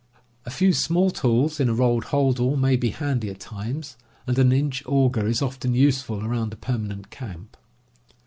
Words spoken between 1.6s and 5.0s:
a rolled holdall may be handy at times, and an inch